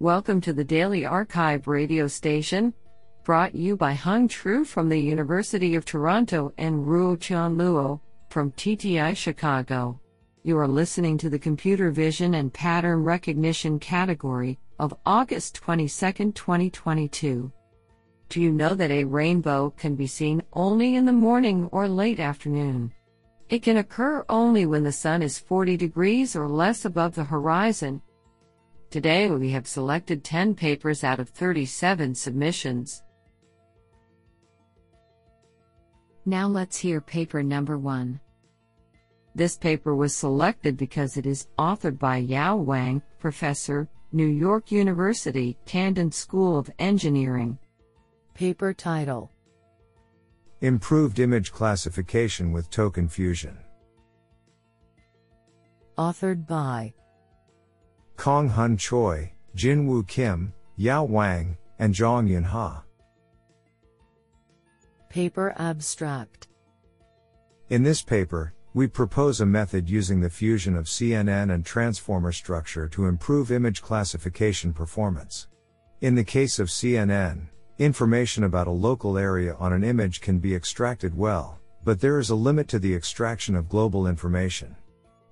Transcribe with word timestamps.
Welcome 0.00 0.40
to 0.42 0.52
the 0.52 0.62
Daily 0.62 1.04
Archive 1.04 1.66
radio 1.66 2.06
station, 2.06 2.72
brought 3.24 3.52
you 3.52 3.76
by 3.76 3.94
Hung 3.94 4.28
Tru 4.28 4.64
from 4.64 4.88
the 4.88 4.96
University 4.96 5.74
of 5.74 5.84
Toronto 5.84 6.52
and 6.56 6.86
Ruo 6.86 7.20
Chan 7.20 7.56
Luo 7.56 7.98
from 8.30 8.52
TTI 8.52 9.16
Chicago. 9.16 10.00
You 10.44 10.56
are 10.58 10.68
listening 10.68 11.18
to 11.18 11.28
the 11.28 11.38
Computer 11.40 11.90
Vision 11.90 12.34
and 12.34 12.54
Pattern 12.54 13.02
Recognition 13.02 13.80
category 13.80 14.60
of 14.78 14.94
August 15.04 15.56
22, 15.56 16.30
2022. 16.30 17.50
Do 18.28 18.40
you 18.40 18.52
know 18.52 18.74
that 18.74 18.92
a 18.92 19.02
rainbow 19.02 19.70
can 19.76 19.96
be 19.96 20.06
seen 20.06 20.44
only 20.52 20.94
in 20.94 21.06
the 21.06 21.12
morning 21.12 21.68
or 21.72 21.88
late 21.88 22.20
afternoon? 22.20 22.92
It 23.48 23.64
can 23.64 23.78
occur 23.78 24.24
only 24.28 24.64
when 24.64 24.84
the 24.84 24.92
sun 24.92 25.22
is 25.24 25.40
40 25.40 25.76
degrees 25.76 26.36
or 26.36 26.48
less 26.48 26.84
above 26.84 27.16
the 27.16 27.24
horizon 27.24 28.00
Today 28.90 29.28
we 29.28 29.50
have 29.50 29.68
selected 29.68 30.24
10 30.24 30.54
papers 30.54 31.04
out 31.04 31.20
of 31.20 31.28
37 31.28 32.14
submissions. 32.14 33.02
Now 36.24 36.48
let's 36.48 36.78
hear 36.78 37.02
paper 37.02 37.42
number 37.42 37.76
1. 37.76 38.18
This 39.34 39.58
paper 39.58 39.94
was 39.94 40.16
selected 40.16 40.78
because 40.78 41.18
it 41.18 41.26
is 41.26 41.48
authored 41.58 41.98
by 41.98 42.16
Yao 42.16 42.56
Wang, 42.56 43.02
professor, 43.18 43.90
New 44.12 44.26
York 44.26 44.72
University, 44.72 45.58
Tandon 45.66 46.12
School 46.12 46.58
of 46.58 46.70
Engineering. 46.78 47.58
Paper 48.32 48.72
title 48.72 49.30
Improved 50.62 51.18
Image 51.18 51.52
Classification 51.52 52.52
with 52.52 52.70
Token 52.70 53.06
Fusion. 53.06 53.58
Authored 55.98 56.46
by 56.46 56.94
Kong 58.18 58.48
Hun 58.48 58.76
Choi, 58.76 59.30
Jin 59.54 59.86
Woo 59.86 60.02
Kim, 60.02 60.52
Yao 60.76 61.04
Wang, 61.04 61.56
and 61.78 61.94
Zhong 61.94 62.28
Yun 62.28 62.42
Ha. 62.42 62.82
Paper 65.08 65.54
Abstract 65.56 66.48
In 67.68 67.84
this 67.84 68.02
paper, 68.02 68.54
we 68.74 68.88
propose 68.88 69.40
a 69.40 69.46
method 69.46 69.88
using 69.88 70.20
the 70.20 70.28
fusion 70.28 70.74
of 70.74 70.86
CNN 70.86 71.54
and 71.54 71.64
transformer 71.64 72.32
structure 72.32 72.88
to 72.88 73.06
improve 73.06 73.52
image 73.52 73.82
classification 73.82 74.72
performance. 74.72 75.46
In 76.00 76.16
the 76.16 76.24
case 76.24 76.58
of 76.58 76.70
CNN, 76.70 77.46
information 77.78 78.42
about 78.42 78.66
a 78.66 78.72
local 78.88 79.16
area 79.16 79.54
on 79.60 79.72
an 79.72 79.84
image 79.84 80.20
can 80.20 80.40
be 80.40 80.56
extracted 80.56 81.16
well, 81.16 81.60
but 81.84 82.00
there 82.00 82.18
is 82.18 82.30
a 82.30 82.34
limit 82.34 82.66
to 82.66 82.80
the 82.80 82.92
extraction 82.92 83.54
of 83.54 83.68
global 83.68 84.08
information. 84.08 84.74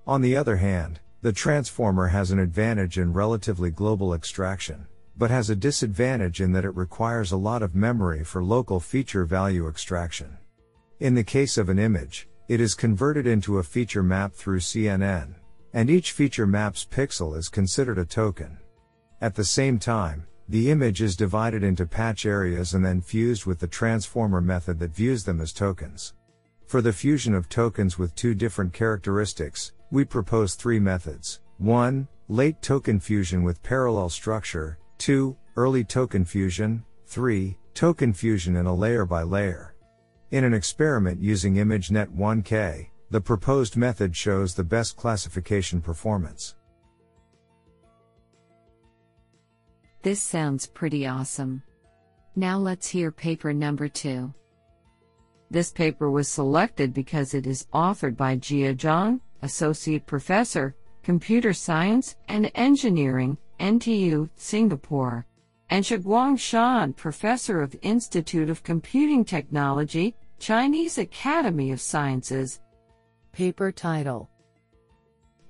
On 0.07 0.21
the 0.23 0.37
other 0.37 0.55
hand, 0.55 1.01
the 1.27 1.33
transformer 1.33 2.07
has 2.07 2.31
an 2.31 2.39
advantage 2.39 3.01
in 3.01 3.13
relatively 3.13 3.69
global 3.69 4.15
extraction, 4.15 4.87
but 5.17 5.29
has 5.29 5.51
a 5.51 5.57
disadvantage 5.57 6.41
in 6.41 6.53
that 6.53 6.65
it 6.65 6.77
requires 6.77 7.33
a 7.33 7.37
lot 7.37 7.65
of 7.65 7.75
memory 7.75 8.23
for 8.23 8.45
local 8.45 8.79
feature 8.79 9.25
value 9.25 9.67
extraction. 9.67 10.39
In 11.01 11.17
the 11.17 11.25
case 11.25 11.59
of 11.59 11.69
an 11.69 11.81
image, 11.81 12.29
it 12.47 12.61
is 12.61 12.77
converted 12.77 13.27
into 13.27 13.59
a 13.59 13.65
feature 13.65 14.05
map 14.05 14.35
through 14.35 14.61
CNN, 14.61 15.35
and 15.73 15.91
each 15.91 16.13
feature 16.13 16.47
map's 16.47 16.87
pixel 16.89 17.37
is 17.37 17.49
considered 17.49 17.99
a 17.99 18.05
token. 18.05 18.57
At 19.21 19.35
the 19.35 19.45
same 19.45 19.81
time, 19.81 20.29
the 20.49 20.71
image 20.71 21.03
is 21.03 21.17
divided 21.17 21.65
into 21.65 21.87
patch 21.87 22.25
areas 22.25 22.75
and 22.75 22.85
then 22.85 23.01
fused 23.01 23.47
with 23.47 23.59
the 23.59 23.67
transformer 23.67 24.41
method 24.41 24.79
that 24.79 24.95
views 24.95 25.25
them 25.25 25.41
as 25.41 25.53
tokens. 25.53 26.15
For 26.69 26.81
the 26.81 26.93
fusion 26.93 27.35
of 27.35 27.49
tokens 27.49 27.99
with 27.99 28.15
two 28.15 28.33
different 28.33 28.73
characteristics, 28.73 29.73
we 29.91 30.05
propose 30.05 30.55
three 30.55 30.81
methods. 30.81 31.41
1. 31.59 32.07
Late 32.29 32.61
token 32.61 33.01
fusion 33.01 33.43
with 33.43 33.63
parallel 33.63 34.09
structure. 34.09 34.79
2. 34.99 35.37
Early 35.57 35.85
token 35.85 36.25
fusion. 36.25 36.85
3. 37.07 37.57
Token 37.75 38.13
fusion 38.13 38.57
in 38.57 38.67
a 38.67 38.75
layer 38.75 39.07
by 39.07 39.23
layer. 39.23 39.75
In 40.33 40.45
an 40.45 40.55
experiment 40.55 41.23
using 41.23 41.55
ImageNet 41.55 42.09
1K, 42.17 42.89
the 43.11 43.21
proposed 43.21 43.77
method 43.77 44.17
shows 44.17 44.55
the 44.55 44.65
best 44.65 44.97
classification 44.97 45.81
performance. 45.81 46.57
This 50.03 50.21
sounds 50.21 50.67
pretty 50.67 51.07
awesome. 51.07 51.63
Now 52.35 52.59
let's 52.59 52.89
hear 52.89 53.11
paper 53.13 53.53
number 53.53 53.89
2. 53.89 54.33
This 55.51 55.71
paper 55.71 56.11
was 56.11 56.29
selected 56.29 56.93
because 56.93 57.35
it 57.35 57.47
is 57.47 57.67
authored 57.73 58.17
by 58.17 58.37
Jia 58.37 58.77
Zhang, 58.77 59.21
Associate 59.43 60.05
Professor, 60.07 60.75
Computer 61.03 61.53
Science 61.53 62.17
and 62.29 62.51
Engineering, 62.55 63.39
NTU, 63.61 64.29
Singapore, 64.37 65.27
and 65.71 65.85
Shiguang 65.85 66.39
Shan, 66.39 66.93
Professor 66.93 67.61
of 67.61 67.77
Institute 67.83 68.51
of 68.51 68.63
Computing 68.63 69.25
Technology, 69.25 70.15
Chinese 70.39 70.99
Academy 70.99 71.73
of 71.73 71.81
Sciences. 71.81 72.61
Paper 73.33 73.71
title 73.71 74.31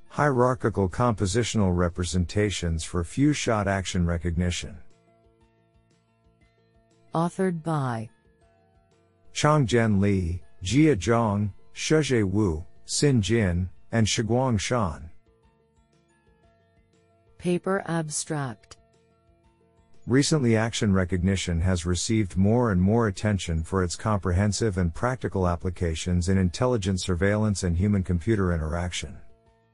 Hierarchical 0.09 0.89
Compositional 0.89 1.77
Representations 1.77 2.83
for 2.85 3.05
Few 3.05 3.33
Shot 3.33 3.69
Action 3.69 4.07
Recognition. 4.07 4.79
Authored 7.15 7.63
by 7.63 8.09
Changjian 9.35 10.01
Li, 10.01 10.43
Jia 10.65 10.97
Zhang, 10.97 11.53
Shezhe 11.75 12.25
Wu, 12.25 12.65
Xin 12.87 13.21
Jin, 13.21 13.69
and 13.97 14.07
Shiguang 14.07 14.61
Shan. 14.61 15.09
Paper 17.39 17.83
Abstract 17.87 18.77
Recently, 20.07 20.55
action 20.55 20.93
recognition 20.93 21.63
has 21.63 21.87
received 21.87 22.37
more 22.37 22.73
and 22.73 22.81
more 22.81 23.09
attention 23.09 23.65
for 23.65 23.83
its 23.83 23.97
comprehensive 23.97 24.77
and 24.77 24.95
practical 24.95 25.49
applications 25.49 26.29
in 26.29 26.37
intelligent 26.37 27.01
surveillance 27.01 27.63
and 27.63 27.75
human 27.75 28.03
computer 28.03 28.53
interaction. 28.53 29.17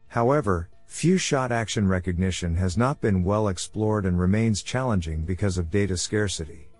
However, 0.06 0.70
few 0.86 1.18
shot 1.18 1.50
action 1.50 1.88
recognition 1.88 2.54
has 2.54 2.78
not 2.78 3.00
been 3.00 3.24
well 3.24 3.48
explored 3.48 4.06
and 4.06 4.20
remains 4.20 4.62
challenging 4.62 5.24
because 5.24 5.58
of 5.58 5.68
data 5.68 5.96
scarcity. 5.96 6.70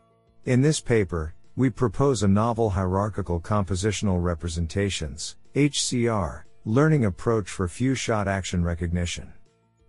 In 0.44 0.62
this 0.62 0.80
paper, 0.80 1.34
we 1.56 1.70
propose 1.70 2.22
a 2.22 2.28
novel 2.28 2.70
hierarchical 2.70 3.41
compositional 3.41 4.22
representations, 4.22 5.34
HCR, 5.56 6.44
learning 6.64 7.04
approach 7.04 7.50
for 7.50 7.66
few 7.66 7.94
shot 7.94 8.28
action 8.28 8.62
recognition. 8.62 9.32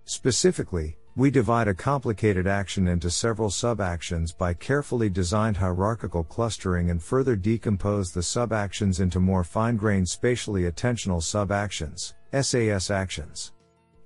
Specifically, 0.06 0.98
we 1.16 1.30
divide 1.30 1.68
a 1.68 1.74
complicated 1.76 2.48
action 2.48 2.88
into 2.88 3.12
several 3.12 3.52
sub-actions 3.52 4.32
by 4.32 4.56
carefully 4.56 5.08
designed 5.08 5.56
hierarchical 5.56 6.24
clustering 6.24 6.90
and 6.90 7.04
further 7.04 7.36
decompose 7.36 8.12
the 8.12 8.24
sub-actions 8.24 9.00
into 9.00 9.20
more 9.20 9.44
fine-grained 9.44 10.10
spatially 10.10 10.64
attentional 10.64 11.22
sub-actions, 11.22 12.16
SAS 12.42 12.90
actions. 12.90 13.52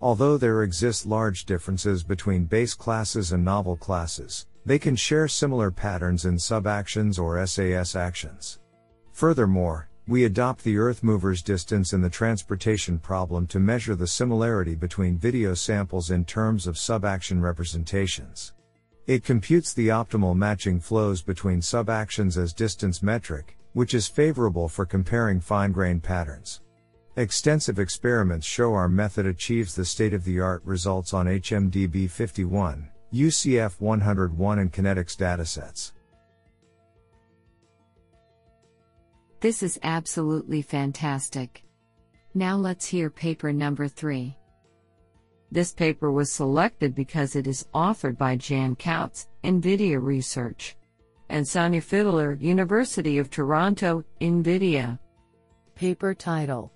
Although 0.02 0.38
there 0.38 0.64
exist 0.64 1.06
large 1.06 1.46
differences 1.46 2.04
between 2.04 2.44
base 2.44 2.74
classes 2.74 3.32
and 3.32 3.46
novel 3.46 3.78
classes, 3.78 4.46
they 4.66 4.78
can 4.78 4.98
share 4.98 5.30
similar 5.30 5.72
patterns 5.72 6.26
in 6.26 6.38
sub-actions 6.38 7.18
or 7.18 7.48
SAS 7.48 7.96
actions. 7.96 8.60
Furthermore, 9.14 9.90
we 10.08 10.24
adopt 10.24 10.64
the 10.64 10.78
Earth 10.78 11.04
mover's 11.04 11.42
distance 11.42 11.92
in 11.92 12.02
the 12.02 12.10
transportation 12.10 12.98
problem 12.98 13.46
to 13.46 13.60
measure 13.60 13.94
the 13.94 14.08
similarity 14.08 14.74
between 14.74 15.18
video 15.18 15.54
samples 15.54 16.12
in 16.12 16.24
terms 16.24 16.66
of 16.66 16.78
sub-action 16.78 17.42
representations. 17.42 18.54
It 19.06 19.26
computes 19.26 19.74
the 19.74 19.90
optimal 19.90 20.34
matching 20.34 20.80
flows 20.80 21.22
between 21.22 21.62
sub-actions 21.62 22.38
as 22.38 22.54
distance 22.54 23.04
metric, 23.04 23.58
which 23.74 23.94
is 23.94 24.08
favorable 24.08 24.70
for 24.70 24.86
comparing 24.86 25.42
fine-grained 25.42 26.04
patterns. 26.04 26.62
Extensive 27.18 27.78
experiments 27.78 28.48
show 28.48 28.74
our 28.74 28.88
method 28.88 29.26
achieves 29.26 29.76
the 29.76 29.84
state-of-the-art 29.84 30.62
results 30.64 31.14
on 31.14 31.26
HMDB 31.26 32.10
51, 32.10 32.90
UCF 33.14 33.82
101 33.82 34.60
and 34.60 34.72
kinetics 34.72 35.18
datasets. 35.18 35.92
This 39.40 39.62
is 39.62 39.80
absolutely 39.84 40.64
fantastic. 40.64 41.64
Now 42.34 42.56
let's 42.56 42.88
hear 42.88 43.10
paper 43.10 43.54
number 43.54 43.88
3. 43.88 44.36
This 45.52 45.72
paper 45.72 46.12
was 46.12 46.32
selected 46.32 46.96
because 46.96 47.36
it 47.36 47.48
is 47.48 47.68
authored 47.74 48.18
by 48.18 48.36
Jan 48.36 48.76
Kautz, 48.76 49.28
NVIDIA 49.44 50.02
Research, 50.02 50.76
and 51.30 51.46
Sanja 51.46 51.82
Fidler, 51.82 52.40
University 52.42 53.18
of 53.18 53.30
Toronto, 53.30 54.04
NVIDIA. 54.20 55.00
Paper 55.76 56.16
title 56.16 56.74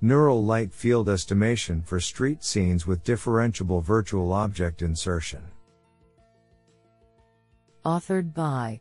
Neural 0.00 0.42
Light 0.42 0.72
Field 0.72 1.08
Estimation 1.08 1.82
for 1.82 2.00
Street 2.00 2.42
Scenes 2.42 2.86
with 2.86 3.04
Differentiable 3.04 3.82
Virtual 3.82 4.32
Object 4.32 4.80
Insertion. 4.80 5.42
Authored 7.84 8.32
by 8.32 8.80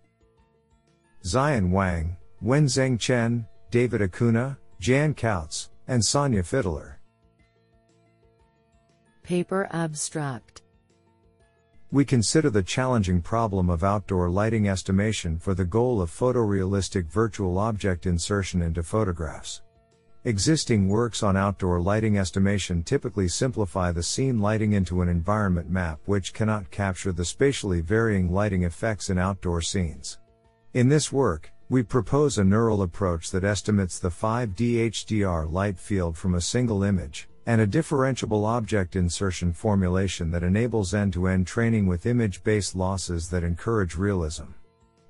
Zian 1.24 1.72
Wang, 1.72 2.18
Wenzheng 2.46 3.00
Chen, 3.00 3.48
David 3.72 4.04
Acuna, 4.04 4.56
Jan 4.80 5.16
Kautz, 5.16 5.70
and 5.88 6.00
Sanja 6.00 6.44
Fidler. 6.44 6.98
Paper 9.24 9.68
Abstract 9.72 10.62
We 11.90 12.06
consider 12.06 12.52
the 12.52 12.62
challenging 12.62 13.20
problem 13.20 13.72
of 13.72 13.84
outdoor 13.84 14.30
lighting 14.30 14.70
estimation 14.70 15.40
for 15.40 15.56
the 15.56 15.66
goal 15.66 16.00
of 16.00 16.12
photorealistic 16.12 17.08
virtual 17.08 17.58
object 17.58 18.06
insertion 18.06 18.62
into 18.62 18.84
photographs. 18.84 19.64
Existing 20.26 20.88
works 20.88 21.24
on 21.24 21.36
outdoor 21.36 21.82
lighting 21.82 22.20
estimation 22.20 22.84
typically 22.84 23.28
simplify 23.28 23.92
the 23.92 24.04
scene 24.04 24.40
lighting 24.40 24.74
into 24.74 25.02
an 25.02 25.10
environment 25.10 25.72
map 25.72 26.00
which 26.06 26.32
cannot 26.32 26.70
capture 26.70 27.12
the 27.12 27.26
spatially 27.26 27.82
varying 27.82 28.32
lighting 28.32 28.66
effects 28.66 29.10
in 29.10 29.18
outdoor 29.18 29.62
scenes. 29.62 30.20
In 30.76 30.90
this 30.90 31.12
work, 31.12 31.52
we 31.68 31.82
propose 31.82 32.38
a 32.38 32.44
neural 32.44 32.84
approach 32.84 33.32
that 33.32 33.44
estimates 33.44 33.98
the 33.98 34.10
5D 34.10 34.92
HDR 34.92 35.52
light 35.52 35.80
field 35.80 36.16
from 36.16 36.36
a 36.36 36.42
single 36.42 36.84
image, 36.84 37.28
and 37.48 37.60
a 37.60 37.66
differentiable 37.66 38.46
object 38.46 38.96
insertion 38.96 39.52
formulation 39.52 40.30
that 40.30 40.44
enables 40.44 40.94
end 40.94 41.12
to 41.14 41.28
end 41.28 41.48
training 41.48 41.88
with 41.88 42.06
image 42.06 42.44
based 42.44 42.76
losses 42.76 43.30
that 43.30 43.44
encourage 43.44 43.96
realism. 43.96 44.46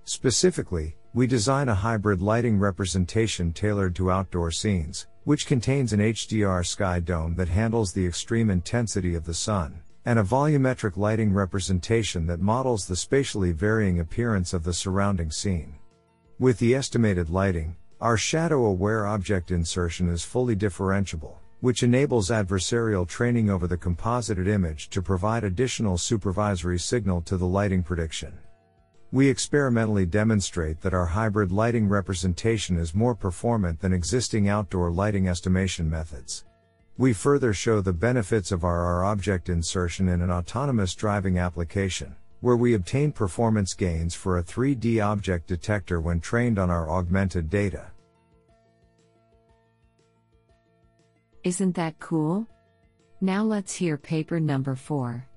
Specifically, 0.06 0.96
we 1.14 1.28
design 1.28 1.68
a 1.68 1.76
hybrid 1.76 2.22
lighting 2.22 2.58
representation 2.58 3.52
tailored 3.52 3.94
to 3.96 4.10
outdoor 4.12 4.50
scenes, 4.50 5.08
which 5.26 5.48
contains 5.48 5.92
an 5.92 6.00
HDR 6.00 6.66
sky 6.66 7.02
dome 7.02 7.36
that 7.36 7.50
handles 7.50 7.92
the 7.92 8.06
extreme 8.06 8.50
intensity 8.50 9.14
of 9.16 9.26
the 9.26 9.34
sun, 9.34 9.82
and 10.06 10.20
a 10.20 10.24
volumetric 10.24 10.96
lighting 10.96 11.34
representation 11.34 12.26
that 12.28 12.40
models 12.40 12.88
the 12.88 12.96
spatially 12.96 13.52
varying 13.52 14.00
appearance 14.00 14.54
of 14.54 14.64
the 14.64 14.74
surrounding 14.74 15.32
scene. 15.32 15.76
With 16.38 16.60
the 16.60 16.76
estimated 16.76 17.30
lighting, 17.30 17.78
our 18.02 18.18
shadow 18.18 18.66
aware 18.66 19.08
object 19.08 19.52
insertion 19.52 20.10
is 20.10 20.26
fully 20.26 20.54
differentiable, 20.54 21.36
which 21.62 21.82
enables 21.82 22.30
adversarial 22.30 23.08
training 23.08 23.50
over 23.50 23.68
the 23.68 23.78
composited 23.78 24.46
image 24.46 24.90
to 24.90 25.02
provide 25.02 25.46
additional 25.46 25.98
supervisory 25.98 26.78
signal 26.78 27.22
to 27.22 27.38
the 27.38 27.48
lighting 27.48 27.84
prediction. 27.84 28.34
We 29.14 29.30
experimentally 29.30 30.06
demonstrate 30.06 30.82
that 30.82 30.94
our 30.94 31.06
hybrid 31.06 31.54
lighting 31.54 31.88
representation 31.88 32.78
is 32.78 32.94
more 32.94 33.16
performant 33.16 33.80
than 33.80 33.94
existing 33.94 34.50
outdoor 34.50 34.92
lighting 34.92 35.30
estimation 35.30 35.90
methods. 35.90 36.44
We 36.98 37.14
further 37.14 37.54
show 37.54 37.80
the 37.80 37.94
benefits 37.94 38.52
of 38.52 38.66
our 38.66 38.84
R 38.84 39.06
object 39.06 39.48
insertion 39.48 40.10
in 40.10 40.22
an 40.22 40.32
autonomous 40.32 40.96
driving 40.96 41.40
application, 41.40 42.18
where 42.46 42.56
we 42.56 42.76
obtain 42.76 43.12
performance 43.12 43.74
gains 43.74 44.14
for 44.14 44.38
a 44.38 44.44
3D 44.44 45.04
object 45.04 45.48
detector 45.48 46.00
when 46.00 46.20
trained 46.20 46.60
on 46.60 46.70
our 46.70 46.92
augmented 46.92 47.50
data. 47.50 47.88
Isn't 51.44 51.74
that 51.74 51.98
cool? 51.98 52.46
Now 53.20 53.42
let's 53.42 53.74
hear 53.74 53.98
paper 53.98 54.40
number 54.40 54.76
4. 54.76 55.28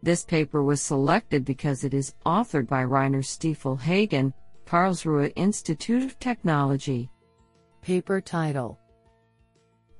This 0.00 0.24
paper 0.24 0.62
was 0.62 0.80
selected 0.80 1.44
because 1.44 1.82
it 1.82 1.92
is 1.92 2.14
authored 2.24 2.68
by 2.68 2.82
Rainer 2.82 3.22
Stiefelhagen, 3.22 4.32
Karlsruhe 4.68 5.32
Institute 5.34 6.04
of 6.04 6.16
Technology. 6.20 7.10
Paper 7.82 8.20
title 8.20 8.78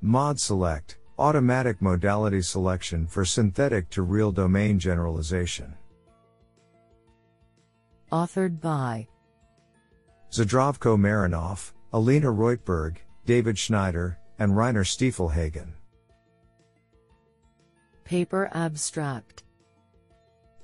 Mod 0.01 0.39
Select 0.39 0.99
Automatic 1.19 1.83
Modality 1.83 2.41
Selection 2.41 3.05
for 3.05 3.25
Synthetic 3.25 3.91
to 3.91 4.03
Real 4.03 4.31
Domain 4.31 4.79
Generalization. 4.79 5.75
Authored 8.11 8.59
by 8.59 9.07
Zdravko 10.31 10.97
Marinov, 10.97 11.73
Alina 11.93 12.33
Roitberg, 12.33 12.97
David 13.27 13.59
Schneider, 13.59 14.19
and 14.39 14.57
Rainer 14.57 14.85
Stiefelhagen. 14.85 15.73
Paper 18.05 18.49
abstract 18.53 19.43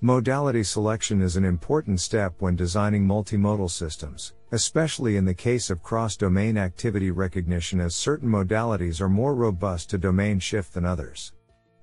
Modality 0.01 0.63
selection 0.63 1.21
is 1.21 1.37
an 1.37 1.45
important 1.45 2.01
step 2.01 2.35
when 2.39 2.57
designing 2.57 3.07
multimodal 3.07 3.71
systems, 3.71 4.33
especially 4.53 5.17
in 5.17 5.27
the 5.27 5.35
case 5.35 5.69
of 5.69 5.83
cross 5.83 6.17
domain 6.17 6.57
activity 6.57 7.11
recognition, 7.11 7.79
as 7.79 7.95
certain 7.95 8.29
modalities 8.29 9.03
are 9.03 9.09
more 9.09 9.35
robust 9.35 9.91
to 9.91 9.99
domain 9.99 10.39
shift 10.39 10.73
than 10.73 10.87
others. 10.87 11.33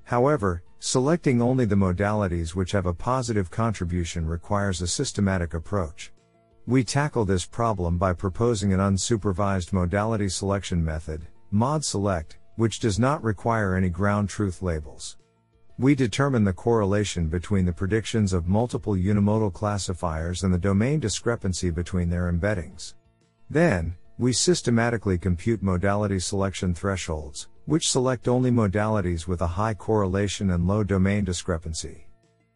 However, 0.03 0.63
selecting 0.83 1.43
only 1.43 1.63
the 1.63 1.75
modalities 1.75 2.55
which 2.55 2.71
have 2.71 2.87
a 2.87 2.93
positive 2.93 3.51
contribution 3.51 4.25
requires 4.25 4.81
a 4.81 4.87
systematic 4.87 5.53
approach. 5.53 6.11
We 6.65 6.83
tackle 6.83 7.23
this 7.23 7.45
problem 7.45 7.99
by 7.99 8.13
proposing 8.13 8.73
an 8.73 8.79
unsupervised 8.79 9.73
modality 9.73 10.27
selection 10.27 10.83
method, 10.83 11.27
mod 11.51 11.85
select, 11.85 12.39
which 12.55 12.79
does 12.79 12.97
not 12.97 13.23
require 13.23 13.75
any 13.75 13.89
ground 13.89 14.29
truth 14.29 14.63
labels. 14.63 15.17
We 15.77 15.93
determine 15.93 16.45
the 16.45 16.51
correlation 16.51 17.27
between 17.27 17.65
the 17.65 17.73
predictions 17.73 18.33
of 18.33 18.47
multiple 18.47 18.93
unimodal 18.93 19.53
classifiers 19.53 20.41
and 20.41 20.51
the 20.51 20.57
domain 20.57 20.99
discrepancy 20.99 21.69
between 21.69 22.09
their 22.09 22.31
embeddings. 22.31 22.95
Then, 23.51 23.97
we 24.17 24.33
systematically 24.33 25.19
compute 25.19 25.61
modality 25.61 26.17
selection 26.17 26.73
thresholds, 26.73 27.49
which 27.65 27.89
select 27.89 28.27
only 28.27 28.51
modalities 28.51 29.27
with 29.27 29.41
a 29.41 29.47
high 29.47 29.73
correlation 29.73 30.51
and 30.51 30.67
low 30.67 30.83
domain 30.83 31.23
discrepancy. 31.23 32.07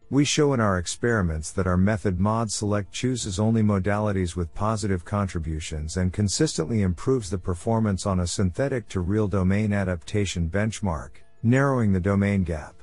We 0.08 0.24
show 0.24 0.52
in 0.52 0.60
our 0.60 0.78
experiments 0.78 1.50
that 1.52 1.66
our 1.66 1.76
method 1.76 2.20
mod 2.20 2.50
select 2.52 2.92
chooses 2.92 3.40
only 3.40 3.62
modalities 3.62 4.36
with 4.36 4.54
positive 4.54 5.04
contributions 5.04 5.96
and 5.96 6.12
consistently 6.12 6.82
improves 6.82 7.28
the 7.28 7.38
performance 7.38 8.06
on 8.06 8.20
a 8.20 8.26
synthetic 8.26 8.88
to 8.90 9.00
real 9.00 9.26
domain 9.26 9.72
adaptation 9.72 10.48
benchmark, 10.48 11.10
narrowing 11.42 11.92
the 11.92 11.98
domain 11.98 12.44
gap. 12.44 12.74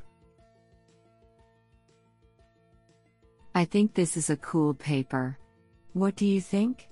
I 3.55 3.63
think 3.63 3.93
this 3.93 4.17
is 4.17 4.29
a 4.29 4.37
cool 4.37 4.73
paper. 4.73 5.37
What 5.93 6.17
do 6.17 6.25
you 6.25 6.41
think? 6.41 6.89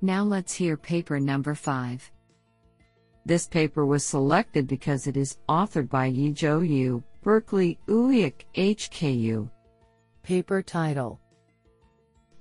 Now 0.00 0.24
let's 0.24 0.52
hear 0.52 0.76
paper 0.76 1.20
number 1.20 1.54
5. 1.54 2.10
This 3.24 3.46
paper 3.46 3.86
was 3.86 4.04
selected 4.04 4.66
because 4.66 5.06
it 5.06 5.16
is 5.16 5.38
authored 5.48 5.88
by 5.88 6.10
Yizhou 6.10 6.68
Yu, 6.68 7.02
Berkeley 7.22 7.78
UIC 7.86 8.34
HKU. 8.54 9.48
Paper 10.22 10.62
title 10.62 11.20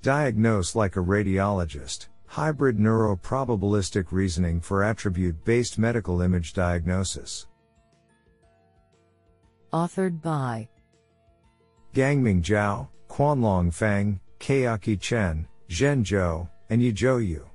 Diagnose 0.02 0.76
like 0.76 0.96
a 0.96 1.00
radiologist 1.00 2.08
Hybrid 2.26 2.78
Neuroprobabilistic 2.78 4.12
Reasoning 4.12 4.62
for 4.62 4.84
Attribute 4.84 5.44
Based 5.44 5.78
Medical 5.78 6.22
Image 6.22 6.54
Diagnosis. 6.54 7.48
Authored 9.74 10.22
by 10.22 10.68
Gangming 11.94 12.42
Zhao, 12.42 12.88
Quanlong 13.10 13.72
Feng, 13.72 14.20
Keyaki 14.40 15.00
Chen, 15.00 15.46
Zhen 15.70 16.04
Zhou, 16.04 16.50
and 16.70 16.82
Yizhou 16.82 17.28
Yu. 17.28 17.51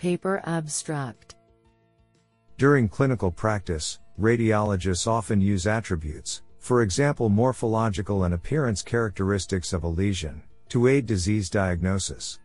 Paper 0.00 0.40
abstract 0.46 1.34
During 2.56 2.88
clinical 2.88 3.30
practice, 3.30 3.98
radiologists 4.18 5.06
often 5.06 5.42
use 5.42 5.66
attributes, 5.66 6.40
for 6.58 6.80
example 6.80 7.28
morphological 7.28 8.24
and 8.24 8.32
appearance 8.32 8.80
characteristics 8.80 9.74
of 9.74 9.84
a 9.84 9.88
lesion, 9.88 10.40
to 10.70 10.86
aid 10.86 11.04
disease 11.04 11.50
diagnosis. 11.50 12.38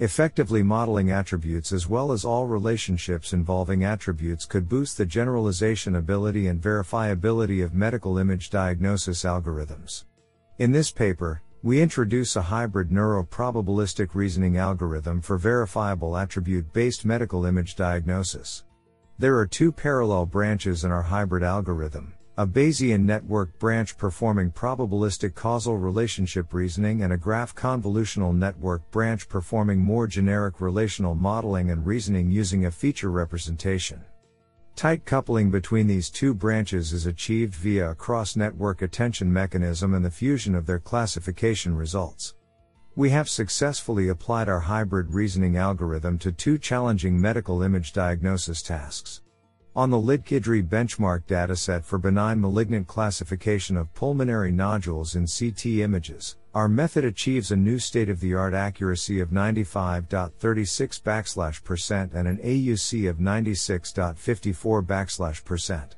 Effectively 0.00 0.60
modeling 0.60 1.12
attributes 1.12 1.70
as 1.70 1.88
well 1.88 2.10
as 2.10 2.24
all 2.24 2.48
relationships 2.48 3.32
involving 3.32 3.84
attributes 3.84 4.44
could 4.44 4.68
boost 4.68 4.98
the 4.98 5.06
generalization 5.06 5.94
ability 5.94 6.48
and 6.48 6.60
verifiability 6.60 7.64
of 7.64 7.74
medical 7.74 8.18
image 8.18 8.50
diagnosis 8.50 9.22
algorithms. 9.22 10.02
In 10.58 10.72
this 10.72 10.90
paper, 10.90 11.42
we 11.62 11.82
introduce 11.82 12.36
a 12.36 12.42
hybrid 12.42 12.90
neuroprobabilistic 12.90 14.14
reasoning 14.14 14.56
algorithm 14.56 15.20
for 15.20 15.36
verifiable 15.36 16.16
attribute 16.16 16.72
based 16.72 17.04
medical 17.04 17.44
image 17.46 17.74
diagnosis. 17.74 18.64
There 19.18 19.36
are 19.36 19.46
two 19.46 19.72
parallel 19.72 20.26
branches 20.26 20.84
in 20.84 20.92
our 20.92 21.02
hybrid 21.02 21.42
algorithm 21.42 22.14
a 22.36 22.46
Bayesian 22.46 23.00
network 23.02 23.58
branch 23.58 23.96
performing 23.96 24.52
probabilistic 24.52 25.34
causal 25.34 25.76
relationship 25.76 26.54
reasoning 26.54 27.02
and 27.02 27.12
a 27.12 27.16
graph 27.16 27.52
convolutional 27.52 28.32
network 28.32 28.88
branch 28.92 29.28
performing 29.28 29.80
more 29.80 30.06
generic 30.06 30.60
relational 30.60 31.16
modeling 31.16 31.72
and 31.72 31.84
reasoning 31.84 32.30
using 32.30 32.66
a 32.66 32.70
feature 32.70 33.10
representation. 33.10 34.04
Tight 34.78 35.04
coupling 35.04 35.50
between 35.50 35.88
these 35.88 36.08
two 36.08 36.32
branches 36.32 36.92
is 36.92 37.06
achieved 37.06 37.52
via 37.52 37.90
a 37.90 37.94
cross-network 37.96 38.80
attention 38.80 39.32
mechanism 39.32 39.92
and 39.92 40.04
the 40.04 40.10
fusion 40.12 40.54
of 40.54 40.66
their 40.66 40.78
classification 40.78 41.74
results. 41.74 42.36
We 42.94 43.10
have 43.10 43.28
successfully 43.28 44.08
applied 44.08 44.48
our 44.48 44.60
hybrid 44.60 45.12
reasoning 45.12 45.56
algorithm 45.56 46.16
to 46.18 46.30
two 46.30 46.58
challenging 46.58 47.20
medical 47.20 47.64
image 47.64 47.92
diagnosis 47.92 48.62
tasks. 48.62 49.22
On 49.78 49.90
the 49.90 49.96
LIDC-IDRI 49.96 50.66
benchmark 50.66 51.22
dataset 51.28 51.84
for 51.84 51.98
benign 51.98 52.40
malignant 52.40 52.88
classification 52.88 53.76
of 53.76 53.94
pulmonary 53.94 54.50
nodules 54.50 55.14
in 55.14 55.28
CT 55.28 55.66
images, 55.84 56.34
our 56.52 56.68
method 56.68 57.04
achieves 57.04 57.52
a 57.52 57.56
new 57.56 57.78
state-of-the-art 57.78 58.54
accuracy 58.54 59.20
of 59.20 59.30
95.36 59.30 61.00
backslash 61.02 61.62
percent 61.62 62.12
and 62.12 62.26
an 62.26 62.38
AUC 62.38 63.08
of 63.08 63.18
96.54 63.18 64.84
backslash 64.84 65.44
percent. 65.44 65.94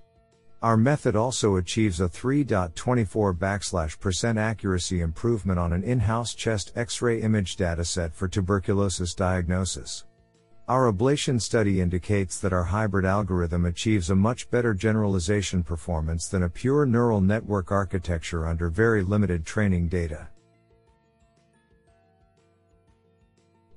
Our 0.60 0.76
method 0.76 1.16
also 1.16 1.56
achieves 1.56 2.02
a 2.02 2.08
3.24 2.10 3.38
backslash 3.38 3.98
percent 3.98 4.36
accuracy 4.38 5.00
improvement 5.00 5.58
on 5.58 5.72
an 5.72 5.84
in-house 5.84 6.34
chest 6.34 6.72
X-ray 6.76 7.22
image 7.22 7.56
dataset 7.56 8.12
for 8.12 8.28
tuberculosis 8.28 9.14
diagnosis. 9.14 10.04
Our 10.70 10.92
ablation 10.92 11.42
study 11.42 11.80
indicates 11.80 12.38
that 12.38 12.52
our 12.52 12.62
hybrid 12.62 13.04
algorithm 13.04 13.64
achieves 13.64 14.10
a 14.10 14.14
much 14.14 14.48
better 14.52 14.72
generalization 14.72 15.64
performance 15.64 16.28
than 16.28 16.44
a 16.44 16.48
pure 16.48 16.86
neural 16.86 17.20
network 17.20 17.72
architecture 17.72 18.46
under 18.46 18.70
very 18.70 19.02
limited 19.02 19.44
training 19.44 19.88
data. 19.88 20.28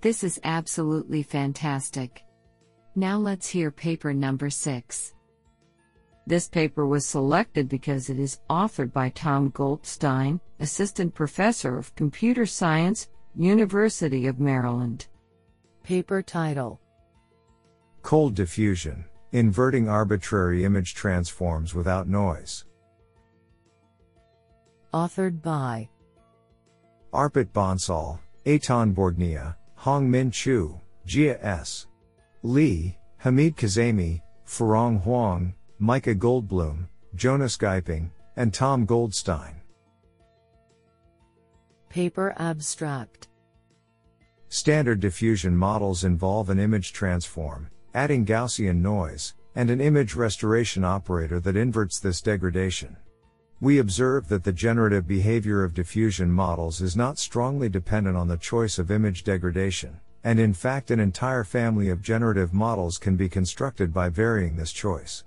This 0.02 0.24
is 0.24 0.40
absolutely 0.44 1.24
fantastic. 1.24 2.24
Now 2.96 3.18
let's 3.18 3.50
hear 3.50 3.72
paper 3.72 4.14
number 4.14 4.52
6. 4.52 5.16
This 6.28 6.48
paper 6.48 6.86
was 6.86 7.08
selected 7.08 7.70
because 7.70 8.12
it 8.12 8.20
is 8.20 8.42
authored 8.52 8.94
by 8.94 9.10
Tom 9.10 9.50
Goldstein, 9.50 10.40
Assistant 10.60 11.16
Professor 11.16 11.76
of 11.76 11.96
Computer 11.96 12.46
Science, 12.46 13.10
University 13.36 14.28
of 14.28 14.40
Maryland. 14.40 15.08
Paper 15.82 16.22
title 16.22 16.80
Cold 18.04 18.36
diffusion, 18.36 19.06
inverting 19.32 19.88
arbitrary 19.88 20.66
image 20.66 20.94
transforms 20.94 21.74
without 21.74 22.08
noise. 22.08 22.66
Authored 24.94 25.42
by 25.42 25.90
Arpit 27.14 27.52
Bansal, 27.54 28.20
Eitan 28.46 28.94
Borgnia, 28.94 29.56
Hong 29.76 30.12
Min 30.12 30.30
Chu, 30.30 30.80
Jia 31.08 31.44
S. 31.44 31.88
Lee, 32.44 32.98
Hamid 33.18 33.56
Kazemi, 33.56 34.22
Furong 34.46 35.02
Huang, 35.02 35.54
Micah 35.80 36.14
Goldblum, 36.14 36.88
Jonas 37.16 37.58
Geiping, 37.58 38.12
and 38.36 38.54
Tom 38.54 38.86
Goldstein. 38.86 39.62
Paper 41.90 42.34
abstract 42.38 43.30
Standard 44.50 45.00
diffusion 45.00 45.56
models 45.56 46.04
involve 46.04 46.50
an 46.50 46.60
image 46.60 46.94
transform, 46.94 47.70
adding 47.94 48.26
Gaussian 48.26 48.82
noise, 48.82 49.34
and 49.56 49.70
an 49.70 49.82
image 49.82 50.16
restoration 50.16 50.84
operator 50.84 51.40
that 51.40 51.56
inverts 51.56 52.00
this 52.00 52.22
degradation. 52.22 52.98
We 53.62 53.80
observe 53.80 54.28
that 54.28 54.44
the 54.44 54.52
generative 54.52 55.08
behavior 55.08 55.64
of 55.64 55.74
diffusion 55.74 56.32
models 56.32 56.82
is 56.82 56.98
not 56.98 57.20
strongly 57.20 57.70
dependent 57.70 58.18
on 58.18 58.28
the 58.28 58.38
choice 58.38 58.80
of 58.80 58.92
image 58.92 59.24
degradation, 59.24 60.00
and 60.24 60.40
in 60.40 60.54
fact, 60.54 60.92
an 60.92 61.00
entire 61.00 61.44
family 61.44 61.90
of 61.90 62.02
generative 62.02 62.54
models 62.54 62.98
can 62.98 63.16
be 63.16 63.30
constructed 63.30 63.94
by 63.94 64.10
varying 64.10 64.56
this 64.56 64.72
choice. 64.72 65.24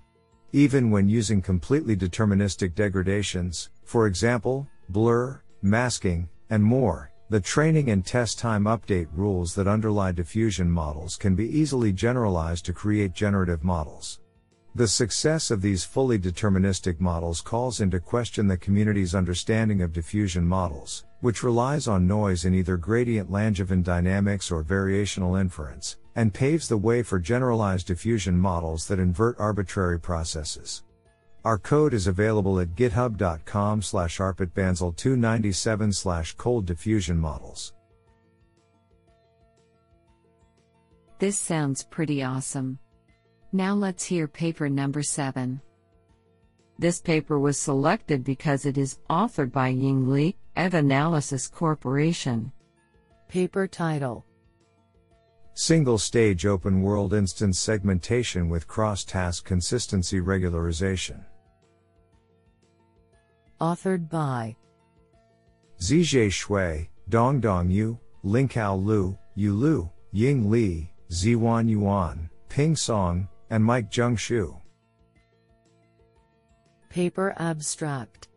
Even 0.53 0.91
when 0.91 1.09
using 1.09 1.41
completely 1.41 1.97
deterministic 1.97 2.75
degradations, 2.75 3.71
for 3.85 4.07
example, 4.07 4.67
blur, 4.89 5.41
masking, 5.63 6.29
and 6.51 6.63
more, 6.63 7.11
the 7.29 7.41
training 7.41 7.91
and 7.91 8.07
test 8.07 8.39
time 8.39 8.65
update 8.65 9.09
rules 9.13 9.53
that 9.57 9.67
underlie 9.67 10.13
diffusion 10.13 10.71
models 10.71 11.17
can 11.17 11.35
be 11.35 11.49
easily 11.49 11.93
generalized 11.93 12.65
to 12.65 12.73
create 12.73 13.13
generative 13.13 13.65
models. 13.65 14.21
The 14.77 14.87
success 14.87 15.51
of 15.51 15.61
these 15.61 15.85
fully 15.85 16.21
deterministic 16.21 17.01
models 17.01 17.41
calls 17.41 17.81
into 17.81 17.99
question 17.99 18.47
the 18.47 18.57
community's 18.57 19.13
understanding 19.13 19.83
of 19.83 19.93
diffusion 19.93 20.47
models, 20.47 21.05
which 21.21 21.43
relies 21.43 21.89
on 21.89 22.07
noise 22.07 22.45
in 22.45 22.55
either 22.55 22.77
gradient 22.77 23.29
Langevin 23.29 23.83
dynamics 23.83 24.53
or 24.53 24.63
variational 24.63 25.41
inference, 25.41 25.97
and 26.15 26.33
paves 26.33 26.69
the 26.69 26.77
way 26.77 27.03
for 27.03 27.19
generalized 27.19 27.89
diffusion 27.89 28.39
models 28.39 28.87
that 28.87 29.01
invert 29.01 29.35
arbitrary 29.41 29.99
processes. 29.99 30.85
Our 31.47 31.59
code 31.59 31.95
is 31.95 32.09
available 32.09 32.59
at 32.59 32.75
github.com 32.75 33.81
slash 33.81 34.19
arpitbansal297 34.19 35.95
slash 35.95 36.35
cold 36.35 36.67
diffusion 36.67 37.17
models. 37.17 37.73
This 41.21 41.39
sounds 41.39 41.85
pretty 41.85 42.25
awesome. 42.25 42.81
Now 43.53 43.75
let's 43.75 44.05
hear 44.05 44.27
paper 44.27 44.69
number 44.69 45.05
7. 45.05 45.61
This 46.81 47.01
paper 47.01 47.39
was 47.39 47.57
selected 47.57 48.25
because 48.25 48.67
it 48.67 48.77
is 48.77 48.99
authored 49.09 49.53
by 49.53 49.69
Ying 49.69 50.11
Li, 50.11 50.37
Ev 50.57 50.75
Analysis 50.75 51.47
Corporation. 51.47 52.51
Paper 53.29 53.69
title 53.69 54.27
Single 55.55 55.99
stage 55.99 56.45
open 56.45 56.83
world 56.83 57.15
instance 57.15 57.61
segmentation 57.61 58.49
with 58.49 58.67
cross 58.67 59.05
task 59.05 59.45
consistency 59.45 60.21
regularization. 60.21 61.25
Authored 63.61 64.11
by 64.11 64.55
Zijie 65.81 66.31
Shui, 66.31 66.91
Dongdong 67.09 67.71
Yu, 67.73 67.99
Lingkao 68.23 68.85
Lu, 68.85 69.17
Yu 69.35 69.55
Lu, 69.55 69.91
Ying 70.13 70.51
Li, 70.51 70.93
Ziwan 71.11 71.69
Yuan, 71.69 72.29
Ping 72.51 72.77
Song, 72.77 73.29
and 73.49 73.65
Mike 73.65 73.91
Zheng 73.91 74.19
Shou. 74.19 74.61
Paper 76.91 77.35
abstract 77.39 78.29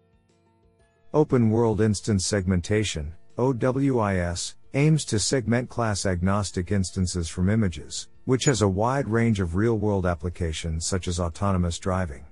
Open 1.13 1.49
World 1.49 1.81
Instance 1.81 2.25
Segmentation, 2.25 3.13
OWIS, 3.37 4.55
aims 4.73 5.03
to 5.05 5.19
segment 5.19 5.67
class 5.69 6.05
agnostic 6.05 6.71
instances 6.71 7.27
from 7.27 7.49
images, 7.49 8.07
which 8.25 8.45
has 8.45 8.61
a 8.61 8.67
wide 8.67 9.07
range 9.07 9.39
of 9.39 9.55
real 9.55 9.77
world 9.79 10.05
applications 10.05 10.85
such 10.85 11.07
as 11.07 11.19
autonomous 11.19 11.79
driving. 11.79 12.25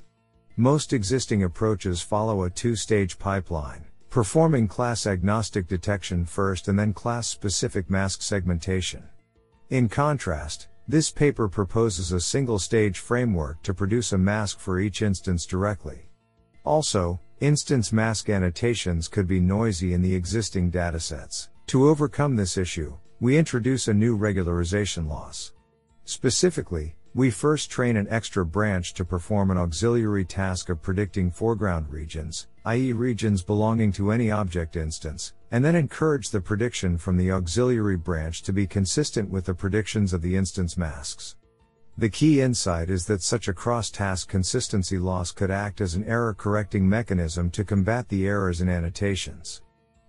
Most 0.60 0.92
existing 0.92 1.44
approaches 1.44 2.02
follow 2.02 2.42
a 2.42 2.50
two 2.50 2.76
stage 2.76 3.20
pipeline, 3.20 3.86
performing 4.10 4.68
class 4.68 5.06
agnostic 5.06 5.68
detection 5.68 6.26
first 6.26 6.68
and 6.68 6.80
then 6.80 6.94
class 6.94 7.28
specific 7.28 7.92
mask 7.92 8.24
segmentation. 8.24 9.04
In 9.70 9.88
contrast, 9.88 10.70
this 10.88 11.12
paper 11.12 11.48
proposes 11.48 12.12
a 12.12 12.20
single 12.20 12.58
stage 12.58 12.98
framework 12.98 13.62
to 13.62 13.74
produce 13.76 14.14
a 14.14 14.18
mask 14.18 14.60
for 14.60 14.80
each 14.80 15.04
instance 15.04 15.46
directly. 15.46 16.10
Also, 16.64 17.20
instance 17.40 17.94
mask 17.94 18.28
annotations 18.28 19.08
could 19.08 19.28
be 19.28 19.40
noisy 19.40 19.94
in 19.94 20.02
the 20.02 20.16
existing 20.16 20.72
datasets. 20.72 21.50
To 21.68 21.88
overcome 21.88 22.36
this 22.36 22.58
issue, 22.58 22.98
we 23.20 23.38
introduce 23.38 23.90
a 23.90 23.94
new 23.94 24.18
regularization 24.18 25.08
loss. 25.08 25.54
Specifically, 26.06 26.96
we 27.18 27.32
first 27.32 27.72
train 27.72 27.98
an 27.98 28.06
extra 28.12 28.46
branch 28.46 28.94
to 28.94 29.04
perform 29.04 29.50
an 29.50 29.58
auxiliary 29.58 30.24
task 30.24 30.70
of 30.70 30.84
predicting 30.84 31.32
foreground 31.32 31.92
regions, 31.92 32.46
i.e., 32.66 32.94
regions 32.94 33.42
belonging 33.42 33.92
to 33.92 34.12
any 34.12 34.30
object 34.30 34.76
instance, 34.76 35.34
and 35.50 35.66
then 35.66 35.76
encourage 35.76 36.30
the 36.30 36.40
prediction 36.40 36.96
from 36.96 37.18
the 37.18 37.32
auxiliary 37.32 37.98
branch 37.98 38.44
to 38.44 38.54
be 38.54 38.68
consistent 38.68 39.28
with 39.32 39.46
the 39.46 39.54
predictions 39.56 40.14
of 40.14 40.22
the 40.22 40.36
instance 40.36 40.78
masks. 40.78 41.36
The 41.98 42.08
key 42.08 42.40
insight 42.40 42.92
is 42.92 43.08
that 43.08 43.24
such 43.24 43.48
a 43.48 43.54
cross 43.54 43.90
task 43.90 44.30
consistency 44.30 45.00
loss 45.00 45.32
could 45.32 45.50
act 45.50 45.82
as 45.82 45.96
an 45.96 46.04
error 46.04 46.36
correcting 46.36 46.88
mechanism 46.88 47.50
to 47.50 47.66
combat 47.66 48.08
the 48.10 48.28
errors 48.28 48.62
in 48.62 48.70
annotations. 48.70 49.64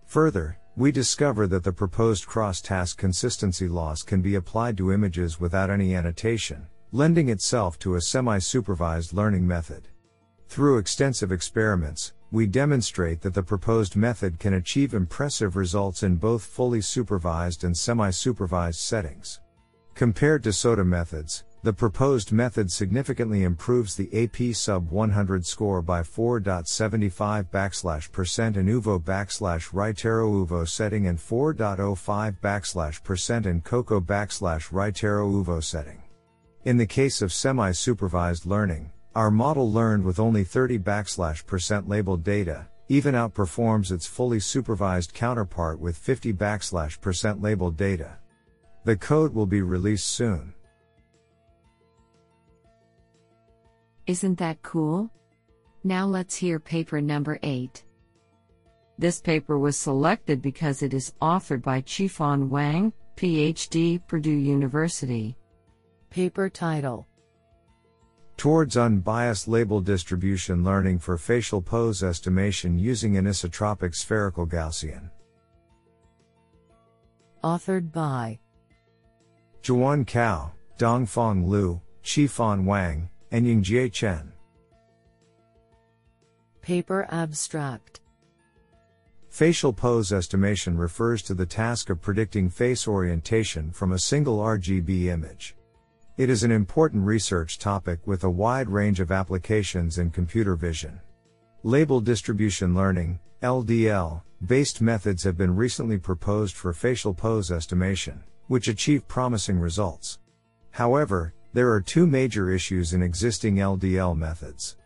Further, 0.09 0.59
we 0.77 0.93
discover 0.93 1.47
that 1.47 1.65
the 1.65 1.73
proposed 1.73 2.27
cross 2.27 2.61
task 2.61 2.99
consistency 2.99 3.67
loss 3.67 4.03
can 4.03 4.21
be 4.21 4.35
applied 4.35 4.77
to 4.77 4.93
images 4.93 5.41
without 5.41 5.71
any 5.71 5.95
annotation, 5.95 6.67
lending 6.93 7.29
itself 7.29 7.79
to 7.79 7.97
a 7.97 8.01
semi 8.01 8.39
supervised 8.39 9.13
learning 9.13 9.47
method. 9.47 9.89
Through 10.49 10.79
extensive 10.79 11.31
experiments, 11.31 12.15
we 12.31 12.47
demonstrate 12.47 13.21
that 13.21 13.35
the 13.35 13.43
proposed 13.43 13.97
method 13.97 14.39
can 14.39 14.55
achieve 14.55 14.95
impressive 14.95 15.57
results 15.57 16.03
in 16.03 16.17
both 16.17 16.43
fully 16.43 16.81
supervised 16.81 17.65
and 17.65 17.77
semi-supervised 17.77 18.81
settings. 18.81 19.41
Compared 19.95 20.43
to 20.45 20.53
SOTA 20.53 20.85
methods, 20.85 21.45
the 21.63 21.73
proposed 21.73 22.33
method 22.33 22.71
significantly 22.71 23.43
improves 23.43 23.97
the 23.97 24.09
AP 24.15 24.55
sub 24.55 24.91
100 24.91 25.45
score 25.45 25.83
by 25.83 26.03
4.75 26.03 27.51
backslash 27.51 28.13
percent 28.13 28.57
in 28.57 28.67
UVO 28.67 29.03
backslash 29.03 29.73
Ritero 29.73 30.47
UVO 30.47 30.69
setting 30.69 31.07
and 31.07 31.19
4.05 31.19 32.39
backslash 32.41 33.03
percent 33.03 33.45
in 33.45 33.61
COCO 33.61 34.01
backslash 34.01 34.71
Ritero 34.71 35.45
UVO 35.45 35.63
setting. 35.63 36.03
In 36.65 36.77
the 36.77 36.87
case 36.87 37.23
of 37.23 37.33
semi-supervised 37.33 38.45
learning, 38.45 38.91
our 39.15 39.31
model 39.31 39.73
learned 39.73 40.05
with 40.05 40.19
only 40.19 40.43
30 40.43 40.81
backslash 40.81 41.47
percent 41.47 41.89
labeled 41.89 42.25
data, 42.25 42.67
even 42.89 43.15
outperforms 43.15 43.93
its 43.93 44.07
fully 44.07 44.41
supervised 44.41 45.15
counterpart 45.15 45.79
with 45.79 45.97
50 45.97 46.33
backslash 46.33 47.01
percent 47.01 47.41
labeled 47.41 47.77
data. 47.77 48.19
The 48.85 48.97
code 48.97 49.33
will 49.33 49.47
be 49.47 49.63
released 49.63 50.09
soon. 50.09 50.53
Isn't 54.09 54.39
that 54.39 54.61
cool? 54.63 55.11
Now 55.85 56.07
let's 56.07 56.35
hear 56.35 56.59
paper 56.59 57.01
number 57.01 57.39
8. 57.43 57.85
This 58.99 59.21
paper 59.21 59.61
was 59.61 59.77
selected 59.77 60.43
because 60.43 60.83
it 60.83 60.93
is 60.93 61.15
authored 61.23 61.63
by 61.63 61.83
Qifan 61.83 62.49
Wang, 62.49 62.93
PhD, 63.17 64.05
Purdue 64.09 64.31
University. 64.31 65.38
Paper 66.11 66.49
title 66.49 67.07
towards 68.39 68.77
unbiased 68.77 69.49
label 69.49 69.81
distribution 69.81 70.65
learning 70.65 70.99
for 70.99 71.19
facial 71.19 71.61
pose 71.61 72.03
estimation 72.03 72.79
using 72.79 73.15
anisotropic 73.15 73.95
spherical 73.95 74.47
Gaussian. 74.47 75.11
Authored 77.43 77.93
by 77.93 78.39
Zhuan 79.63 80.07
Cao, 80.07 80.53
Dongfang 80.79 81.47
Liu, 81.47 81.81
Qifan 82.03 82.65
Wang, 82.65 83.11
and 83.33 83.45
Yingjie 83.45 83.93
Chen. 83.93 84.33
Paper 86.63 87.07
Abstract 87.11 88.01
Facial 89.29 89.73
pose 89.73 90.13
estimation 90.13 90.79
refers 90.79 91.23
to 91.23 91.35
the 91.35 91.47
task 91.47 91.91
of 91.91 92.01
predicting 92.01 92.49
face 92.49 92.89
orientation 92.89 93.71
from 93.73 93.93
a 93.93 93.99
single 93.99 94.39
RGB 94.39 95.07
image. 95.07 95.55
It 96.19 96.31
is 96.31 96.43
an 96.43 96.51
important 96.51 97.07
research 97.07 97.61
topic 97.61 98.01
with 98.05 98.25
a 98.25 98.31
wide 98.31 98.69
range 98.69 98.99
of 98.99 99.13
applications 99.13 99.99
in 99.99 100.11
computer 100.11 100.57
vision. 100.57 100.99
Label 101.63 102.01
distribution 102.01 102.75
learning, 102.75 103.21
LDL, 103.41 104.23
based 104.45 104.81
methods 104.81 105.23
have 105.23 105.37
been 105.37 105.55
recently 105.55 105.97
proposed 105.97 106.57
for 106.57 106.73
facial 106.73 107.15
pose 107.15 107.53
estimation, 107.53 108.25
which 108.49 108.67
achieve 108.67 109.07
promising 109.07 109.61
results. 109.61 110.19
However, 110.73 111.35
there 111.53 111.71
are 111.71 111.81
two 111.81 112.05
major 112.05 112.51
issues 112.51 112.95
in 112.95 113.01
existing 113.01 113.59
LDL 113.59 114.19
methods. 114.19 114.77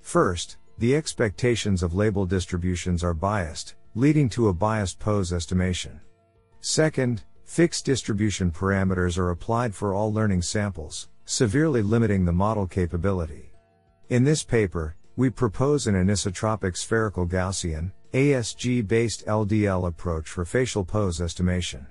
First, 0.00 0.56
the 0.78 0.96
expectations 0.96 1.84
of 1.84 1.94
label 1.94 2.26
distributions 2.26 3.04
are 3.04 3.14
biased, 3.14 3.76
leading 3.94 4.28
to 4.30 4.48
a 4.48 4.52
biased 4.52 4.98
pose 4.98 5.32
estimation. 5.32 6.00
Second, 6.58 7.22
fixed 7.50 7.84
distribution 7.84 8.48
parameters 8.48 9.18
are 9.18 9.30
applied 9.30 9.74
for 9.74 9.92
all 9.92 10.12
learning 10.12 10.40
samples, 10.40 11.08
severely 11.24 11.82
limiting 11.82 12.24
the 12.24 12.32
model 12.32 12.64
capability. 12.64 13.50
In 14.08 14.22
this 14.22 14.44
paper, 14.44 14.94
we 15.16 15.30
propose 15.30 15.88
an 15.88 15.96
anisotropic 15.96 16.76
spherical 16.76 17.26
Gaussian, 17.26 17.90
ASG 18.12 18.86
based 18.86 19.26
LDL 19.26 19.88
approach 19.88 20.28
for 20.28 20.44
facial 20.44 20.84
pose 20.84 21.20
estimation. 21.20 21.84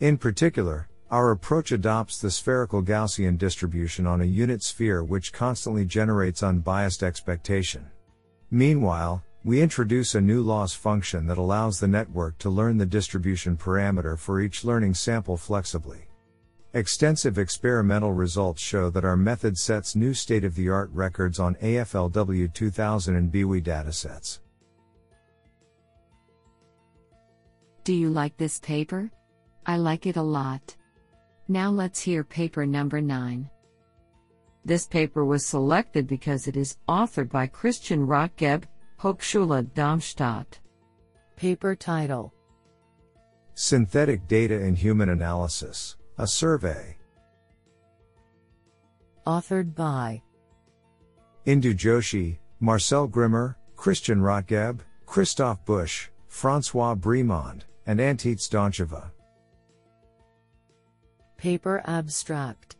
In 0.00 0.18
particular, 0.18 0.86
our 1.10 1.30
approach 1.30 1.72
adopts 1.72 2.18
the 2.18 2.30
spherical 2.30 2.82
Gaussian 2.82 3.38
distribution 3.38 4.06
on 4.06 4.20
a 4.20 4.26
unit 4.26 4.62
sphere 4.62 5.02
which 5.02 5.32
constantly 5.32 5.86
generates 5.86 6.42
unbiased 6.42 7.02
expectation. 7.02 7.86
Meanwhile, 8.50 9.24
we 9.42 9.62
introduce 9.62 10.14
a 10.14 10.20
new 10.20 10.42
loss 10.42 10.74
function 10.74 11.26
that 11.26 11.38
allows 11.38 11.80
the 11.80 11.88
network 11.88 12.36
to 12.38 12.50
learn 12.50 12.76
the 12.76 12.84
distribution 12.84 13.56
parameter 13.56 14.18
for 14.18 14.40
each 14.40 14.64
learning 14.64 14.92
sample 14.92 15.36
flexibly. 15.36 16.06
Extensive 16.74 17.38
experimental 17.38 18.12
results 18.12 18.62
show 18.62 18.90
that 18.90 19.04
our 19.04 19.16
method 19.16 19.56
sets 19.56 19.96
new 19.96 20.12
state 20.12 20.44
of 20.44 20.54
the 20.54 20.68
art 20.68 20.90
records 20.92 21.40
on 21.40 21.54
AFLW 21.56 22.52
2000 22.52 23.16
and 23.16 23.32
BWI 23.32 23.64
datasets. 23.64 24.40
Do 27.82 27.94
you 27.94 28.10
like 28.10 28.36
this 28.36 28.60
paper? 28.60 29.10
I 29.64 29.78
like 29.78 30.06
it 30.06 30.16
a 30.16 30.22
lot. 30.22 30.76
Now 31.48 31.70
let's 31.70 32.00
hear 32.00 32.22
paper 32.22 32.66
number 32.66 33.00
9. 33.00 33.48
This 34.64 34.86
paper 34.86 35.24
was 35.24 35.46
selected 35.46 36.06
because 36.06 36.46
it 36.46 36.56
is 36.56 36.76
authored 36.88 37.30
by 37.30 37.46
Christian 37.46 38.06
Rathgeb, 38.06 38.64
Hochschule 39.02 39.72
Darmstadt. 39.72 40.58
Paper 41.36 41.74
title 41.74 42.34
Synthetic 43.54 44.28
Data 44.28 44.60
in 44.60 44.74
Human 44.74 45.08
Analysis, 45.08 45.96
a 46.18 46.26
Survey. 46.26 46.98
Authored 49.26 49.74
by 49.74 50.20
Indu 51.46 51.74
Joshi, 51.74 52.40
Marcel 52.60 53.06
Grimmer, 53.06 53.56
Christian 53.74 54.20
Rathgeb, 54.20 54.80
Christoph 55.06 55.64
Busch, 55.64 56.10
Francois 56.28 56.94
Bremond, 56.94 57.62
and 57.86 58.00
Antitza 58.00 58.50
Dantcheva. 58.50 59.10
Paper 61.38 61.82
Abstract 61.86 62.76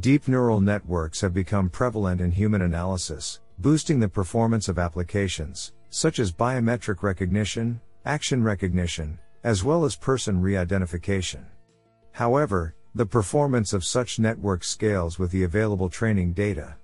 Deep 0.00 0.26
neural 0.26 0.62
networks 0.62 1.20
have 1.20 1.34
become 1.34 1.68
prevalent 1.68 2.22
in 2.22 2.30
human 2.30 2.62
analysis, 2.62 3.40
boosting 3.58 4.00
the 4.00 4.08
performance 4.08 4.68
of 4.68 4.78
applications, 4.78 5.72
such 5.90 6.18
as 6.18 6.32
biometric 6.32 7.02
recognition, 7.02 7.80
action 8.04 8.42
recognition, 8.42 9.18
as 9.44 9.64
well 9.64 9.84
as 9.84 9.96
person 9.96 10.40
re 10.40 10.56
identification. 10.56 11.46
However, 12.12 12.74
the 12.94 13.06
performance 13.06 13.72
of 13.72 13.84
such 13.84 14.18
networks 14.18 14.68
scales 14.68 15.18
with 15.18 15.30
the 15.30 15.44
available 15.44 15.90
training 15.90 16.32
data. 16.32 16.76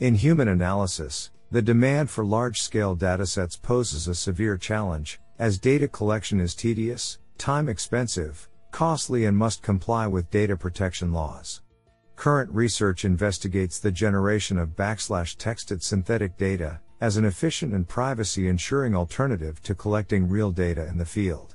In 0.00 0.14
human 0.14 0.48
analysis, 0.48 1.30
the 1.50 1.60
demand 1.60 2.08
for 2.08 2.24
large 2.24 2.60
scale 2.62 2.96
datasets 2.96 3.60
poses 3.60 4.08
a 4.08 4.14
severe 4.14 4.56
challenge, 4.56 5.20
as 5.38 5.58
data 5.58 5.88
collection 5.88 6.40
is 6.40 6.54
tedious, 6.54 7.18
time 7.38 7.68
expensive, 7.68 8.48
costly 8.70 9.24
and 9.24 9.36
must 9.36 9.62
comply 9.62 10.06
with 10.06 10.30
data 10.30 10.56
protection 10.56 11.12
laws. 11.12 11.60
Current 12.20 12.50
research 12.52 13.06
investigates 13.06 13.78
the 13.78 13.90
generation 13.90 14.58
of 14.58 14.76
backslash 14.76 15.38
texted 15.38 15.82
synthetic 15.82 16.36
data 16.36 16.78
as 17.00 17.16
an 17.16 17.24
efficient 17.24 17.72
and 17.72 17.88
privacy 17.88 18.46
ensuring 18.46 18.94
alternative 18.94 19.62
to 19.62 19.74
collecting 19.74 20.28
real 20.28 20.50
data 20.50 20.86
in 20.88 20.98
the 20.98 21.06
field. 21.06 21.54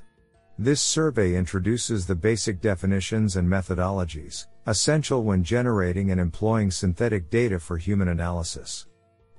This 0.58 0.82
survey 0.82 1.36
introduces 1.36 2.08
the 2.08 2.16
basic 2.16 2.62
definitions 2.62 3.36
and 3.36 3.48
methodologies, 3.48 4.48
essential 4.66 5.22
when 5.22 5.44
generating 5.44 6.10
and 6.10 6.20
employing 6.20 6.72
synthetic 6.72 7.30
data 7.30 7.60
for 7.60 7.78
human 7.78 8.08
analysis. 8.08 8.88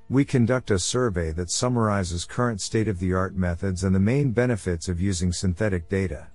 We 0.09 0.25
conduct 0.25 0.71
a 0.71 0.79
survey 0.79 1.33
that 1.33 1.51
summarizes 1.51 2.25
current 2.25 2.61
state 2.61 2.87
of 2.87 3.01
the 3.01 3.15
art 3.15 3.35
methods 3.35 3.83
and 3.83 3.93
the 3.93 3.99
main 3.99 4.31
benefits 4.31 4.89
of 4.89 5.01
using 5.01 5.33
synthetic 5.33 5.89
data. 5.89 6.29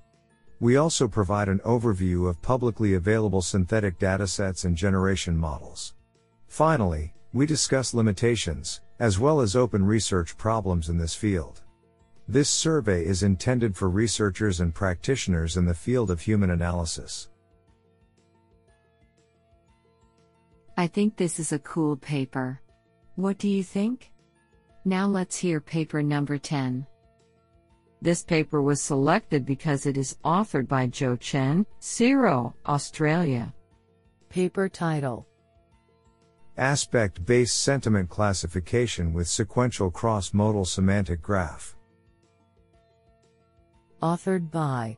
We 0.61 0.77
also 0.77 1.07
provide 1.07 1.49
an 1.49 1.57
overview 1.65 2.29
of 2.29 2.39
publicly 2.43 2.93
available 2.93 3.41
synthetic 3.41 3.97
datasets 3.97 4.63
and 4.63 4.77
generation 4.77 5.35
models. 5.35 5.95
Finally, 6.47 7.15
we 7.33 7.47
discuss 7.47 7.95
limitations, 7.95 8.81
as 8.99 9.17
well 9.17 9.41
as 9.41 9.55
open 9.55 9.83
research 9.83 10.37
problems 10.37 10.87
in 10.89 10.99
this 10.99 11.15
field. 11.15 11.63
This 12.27 12.47
survey 12.47 13.03
is 13.03 13.23
intended 13.23 13.75
for 13.75 13.89
researchers 13.89 14.59
and 14.59 14.71
practitioners 14.71 15.57
in 15.57 15.65
the 15.65 15.73
field 15.73 16.11
of 16.11 16.21
human 16.21 16.51
analysis. 16.51 17.29
I 20.77 20.85
think 20.85 21.17
this 21.17 21.39
is 21.39 21.53
a 21.53 21.59
cool 21.59 21.97
paper. 21.97 22.61
What 23.15 23.39
do 23.39 23.49
you 23.49 23.63
think? 23.63 24.11
Now 24.85 25.07
let's 25.07 25.37
hear 25.37 25.59
paper 25.59 26.03
number 26.03 26.37
10. 26.37 26.85
This 28.01 28.23
paper 28.23 28.63
was 28.63 28.81
selected 28.81 29.45
because 29.45 29.85
it 29.85 29.95
is 29.95 30.17
authored 30.25 30.67
by 30.67 30.87
Zhou 30.87 31.19
Chen, 31.19 31.67
CSIRO, 31.79 32.53
Australia. 32.65 33.53
Paper 34.29 34.67
title 34.67 35.27
Aspect 36.57 37.23
based 37.25 37.61
sentiment 37.61 38.09
classification 38.09 39.13
with 39.13 39.27
sequential 39.27 39.91
cross 39.91 40.33
modal 40.33 40.65
semantic 40.65 41.21
graph. 41.21 41.75
Authored 44.01 44.49
by 44.49 44.97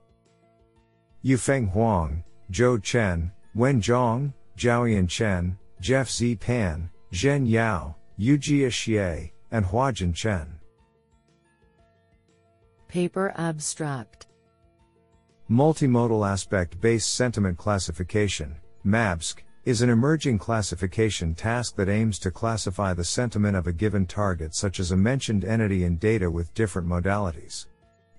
Yufeng 1.25 1.69
Huang, 1.71 2.23
Zhou 2.51 2.81
Chen, 2.81 3.31
Wen 3.53 3.81
Zhang, 3.81 4.33
Zhaoyan 4.57 5.09
Chen, 5.09 5.57
Jeff 5.81 6.09
Z. 6.09 6.35
Pan, 6.37 6.89
Zhen 7.11 7.49
Yao, 7.49 7.95
Yujia 8.17 8.67
Xie, 8.67 9.31
and 9.51 9.65
Huajin 9.65 10.15
Chen. 10.15 10.59
Paper 12.93 13.33
Abstract 13.37 14.27
Multimodal 15.49 16.29
Aspect 16.29 16.79
Based 16.79 17.11
Sentiment 17.11 17.57
Classification, 17.57 18.55
MABSC, 18.85 19.37
is 19.65 19.81
an 19.81 19.89
emerging 19.89 20.37
classification 20.37 21.33
task 21.33 21.75
that 21.75 21.89
aims 21.89 22.19
to 22.19 22.29
classify 22.29 22.93
the 22.93 23.03
sentiment 23.03 23.57
of 23.57 23.65
a 23.65 23.73
given 23.73 24.05
target, 24.05 24.53
such 24.53 24.79
as 24.79 24.91
a 24.91 24.95
mentioned 24.95 25.43
entity 25.43 25.85
in 25.85 25.97
data 25.97 26.29
with 26.29 26.53
different 26.53 26.87
modalities. 26.87 27.65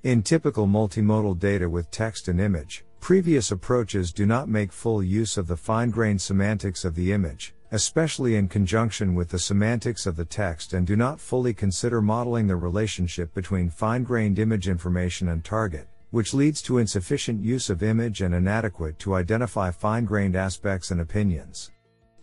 In 0.03 0.25
typical 0.25 0.67
multimodal 0.67 1.39
data 1.39 1.71
with 1.71 1.89
text 1.93 2.27
and 2.27 2.41
image, 2.41 2.85
previous 2.99 3.53
approaches 3.53 4.13
do 4.13 4.27
not 4.27 4.49
make 4.49 4.73
full 4.73 5.05
use 5.05 5.37
of 5.37 5.47
the 5.47 5.57
fine 5.57 5.91
grained 5.91 6.21
semantics 6.21 6.85
of 6.85 6.97
the 6.97 7.13
image, 7.13 7.55
especially 7.75 8.37
in 8.37 8.47
conjunction 8.47 9.17
with 9.17 9.29
the 9.29 9.39
semantics 9.39 10.07
of 10.07 10.15
the 10.15 10.25
text, 10.25 10.75
and 10.75 10.87
do 10.87 10.95
not 10.95 11.19
fully 11.19 11.53
consider 11.53 12.01
modeling 12.01 12.47
the 12.47 12.55
relationship 12.55 13.35
between 13.35 13.69
fine 13.69 14.05
grained 14.05 14.39
image 14.39 14.69
information 14.69 15.31
and 15.31 15.45
target, 15.45 15.89
which 16.11 16.33
leads 16.33 16.63
to 16.63 16.79
insufficient 16.79 17.43
use 17.43 17.71
of 17.71 17.83
image 17.83 18.23
and 18.23 18.33
inadequate 18.33 18.97
to 18.97 19.17
identify 19.17 19.73
fine 19.73 20.05
grained 20.05 20.37
aspects 20.37 20.93
and 20.93 21.01
opinions. 21.01 21.73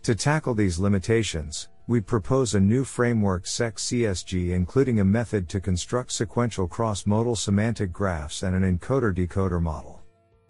To 0.04 0.14
tackle 0.14 0.54
these 0.54 0.78
limitations, 0.78 1.68
we 1.86 2.00
propose 2.00 2.54
a 2.54 2.60
new 2.60 2.82
framework 2.82 3.46
SEC 3.46 3.76
CSG 3.76 4.52
including 4.52 5.00
a 5.00 5.04
method 5.04 5.50
to 5.50 5.60
construct 5.60 6.12
sequential 6.12 6.66
cross 6.66 7.04
modal 7.04 7.36
semantic 7.36 7.92
graphs 7.92 8.42
and 8.42 8.56
an 8.56 8.78
encoder 8.78 9.14
decoder 9.14 9.60
model. 9.60 10.00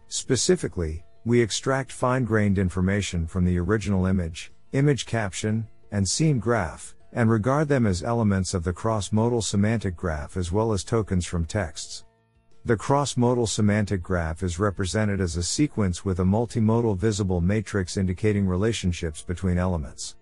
Specifically, 0.06 1.04
we 1.24 1.40
extract 1.40 1.90
fine 1.90 2.24
grained 2.24 2.58
information 2.58 3.26
from 3.26 3.44
the 3.44 3.58
original 3.58 4.06
image, 4.06 4.51
image 4.72 5.06
caption, 5.06 5.66
and 5.90 6.08
scene 6.08 6.38
graph, 6.38 6.94
and 7.12 7.30
regard 7.30 7.68
them 7.68 7.86
as 7.86 8.02
elements 8.02 8.54
of 8.54 8.64
the 8.64 8.72
cross-modal 8.72 9.42
semantic 9.42 9.94
graph 9.94 10.36
as 10.36 10.50
well 10.50 10.72
as 10.72 10.82
tokens 10.82 11.26
from 11.26 11.44
texts. 11.44 12.04
The 12.64 12.76
cross-modal 12.76 13.48
semantic 13.48 14.02
graph 14.02 14.42
is 14.42 14.58
represented 14.58 15.20
as 15.20 15.36
a 15.36 15.42
sequence 15.42 16.04
with 16.04 16.20
a 16.20 16.24
multimodal 16.24 16.96
visible 16.96 17.40
matrix 17.40 17.96
indicating 17.96 18.46
relationships 18.46 19.20
between 19.20 19.58
elements. 19.58 20.16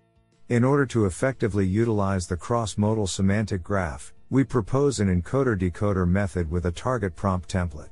In 0.49 0.65
order 0.65 0.85
to 0.87 1.05
effectively 1.05 1.65
utilize 1.65 2.27
the 2.27 2.35
cross-modal 2.35 3.07
semantic 3.07 3.63
graph, 3.63 4.13
we 4.29 4.43
propose 4.43 4.99
an 4.99 5.21
encoder-decoder 5.21 6.07
method 6.07 6.49
with 6.51 6.65
a 6.65 6.71
target 6.71 7.15
prompt 7.15 7.49
template. 7.49 7.89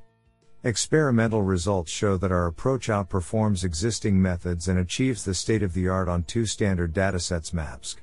Experimental 0.65 1.41
results 1.41 1.89
show 1.89 2.17
that 2.17 2.33
our 2.33 2.45
approach 2.47 2.89
outperforms 2.89 3.63
existing 3.63 4.21
methods 4.21 4.67
and 4.67 4.77
achieves 4.77 5.23
the 5.23 5.33
state 5.33 5.63
of 5.63 5.73
the 5.73 5.87
art 5.87 6.09
on 6.09 6.23
two 6.23 6.45
standard 6.45 6.93
datasets 6.93 7.53
MABSC. 7.53 7.95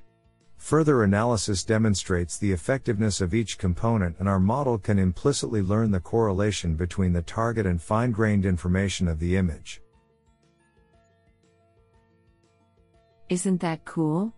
Further 0.56 1.02
analysis 1.02 1.62
demonstrates 1.64 2.38
the 2.38 2.50
effectiveness 2.50 3.20
of 3.20 3.34
each 3.34 3.58
component 3.58 4.16
and 4.18 4.26
our 4.26 4.40
model 4.40 4.78
can 4.78 4.98
implicitly 4.98 5.60
learn 5.60 5.90
the 5.90 6.00
correlation 6.00 6.76
between 6.76 7.12
the 7.12 7.20
target 7.20 7.66
and 7.66 7.80
fine-grained 7.80 8.46
information 8.46 9.06
of 9.06 9.18
the 9.18 9.36
image. 9.36 9.82
Isn't 13.28 13.60
that 13.60 13.84
cool? 13.84 14.32